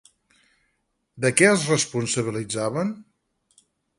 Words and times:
De 1.25 1.31
què 1.41 1.51
els 1.51 1.67
responsabilitzaven? 1.73 2.93